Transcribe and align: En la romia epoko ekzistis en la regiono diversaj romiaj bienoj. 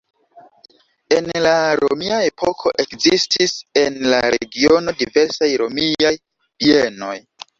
En 1.17 1.27
la 1.45 1.51
romia 1.79 2.15
epoko 2.29 2.71
ekzistis 2.85 3.53
en 3.83 3.99
la 4.13 4.21
regiono 4.35 4.97
diversaj 5.03 5.51
romiaj 5.65 6.15
bienoj. 6.65 7.15